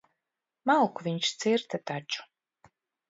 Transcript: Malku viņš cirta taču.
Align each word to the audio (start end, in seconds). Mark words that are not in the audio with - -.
Malku 0.69 1.05
viņš 1.09 1.29
cirta 1.45 1.81
taču. 1.93 2.29